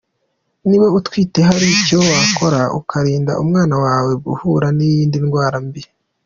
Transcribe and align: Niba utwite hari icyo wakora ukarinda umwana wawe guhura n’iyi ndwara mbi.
Niba 0.69 0.87
utwite 0.99 1.39
hari 1.49 1.65
icyo 1.77 1.97
wakora 2.09 2.61
ukarinda 2.79 3.31
umwana 3.43 3.75
wawe 3.85 4.11
guhura 4.25 4.67
n’iyi 4.77 5.03
ndwara 5.25 5.57
mbi. 5.67 5.81